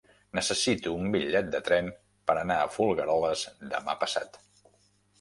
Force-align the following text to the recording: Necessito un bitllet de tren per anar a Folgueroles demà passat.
Necessito 0.37 0.93
un 1.01 1.11
bitllet 1.17 1.51
de 1.57 1.61
tren 1.69 1.93
per 2.31 2.39
anar 2.45 2.59
a 2.65 2.73
Folgueroles 2.79 3.47
demà 3.79 4.01
passat. 4.07 4.45